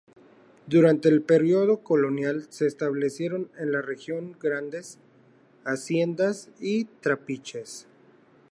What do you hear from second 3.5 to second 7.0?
en la región grandes haciendas y